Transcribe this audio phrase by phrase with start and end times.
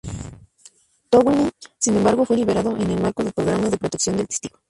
[1.11, 4.59] Townley, sin embargo, fue liberado en el marco del programa de protección de testigos.